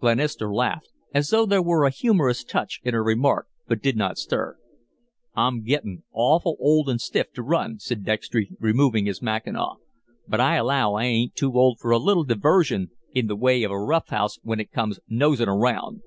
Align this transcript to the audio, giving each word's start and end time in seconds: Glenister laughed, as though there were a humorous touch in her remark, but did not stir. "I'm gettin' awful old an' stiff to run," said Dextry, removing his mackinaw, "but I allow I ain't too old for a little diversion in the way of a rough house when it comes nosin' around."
Glenister 0.00 0.50
laughed, 0.50 0.88
as 1.12 1.28
though 1.28 1.44
there 1.44 1.60
were 1.60 1.84
a 1.84 1.90
humorous 1.90 2.42
touch 2.42 2.80
in 2.84 2.94
her 2.94 3.04
remark, 3.04 3.48
but 3.68 3.82
did 3.82 3.98
not 3.98 4.16
stir. 4.16 4.56
"I'm 5.36 5.62
gettin' 5.62 6.04
awful 6.10 6.56
old 6.58 6.88
an' 6.88 6.98
stiff 6.98 7.34
to 7.34 7.42
run," 7.42 7.78
said 7.80 8.02
Dextry, 8.02 8.52
removing 8.58 9.04
his 9.04 9.20
mackinaw, 9.20 9.74
"but 10.26 10.40
I 10.40 10.54
allow 10.56 10.94
I 10.94 11.02
ain't 11.04 11.34
too 11.34 11.52
old 11.52 11.80
for 11.80 11.90
a 11.90 11.98
little 11.98 12.24
diversion 12.24 12.92
in 13.14 13.26
the 13.26 13.36
way 13.36 13.62
of 13.62 13.70
a 13.70 13.78
rough 13.78 14.08
house 14.08 14.38
when 14.42 14.58
it 14.58 14.72
comes 14.72 15.00
nosin' 15.06 15.50
around." 15.50 16.00